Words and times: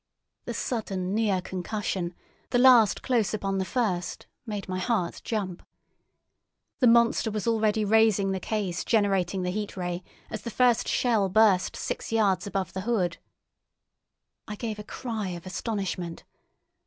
The 0.45 0.55
sudden 0.55 1.13
near 1.13 1.41
concussion, 1.43 2.15
the 2.49 2.57
last 2.57 3.03
close 3.03 3.35
upon 3.35 3.59
the 3.59 3.65
first, 3.65 4.25
made 4.47 4.67
my 4.67 4.79
heart 4.79 5.21
jump. 5.23 5.61
The 6.79 6.87
monster 6.87 7.29
was 7.29 7.45
already 7.45 7.85
raising 7.85 8.31
the 8.31 8.39
case 8.39 8.83
generating 8.83 9.43
the 9.43 9.51
Heat 9.51 9.77
Ray 9.77 10.01
as 10.31 10.41
the 10.41 10.49
first 10.49 10.87
shell 10.87 11.29
burst 11.29 11.75
six 11.75 12.11
yards 12.11 12.47
above 12.47 12.73
the 12.73 12.81
hood. 12.81 13.17
I 14.47 14.55
gave 14.55 14.79
a 14.79 14.83
cry 14.83 15.27
of 15.37 15.45
astonishment. 15.45 16.23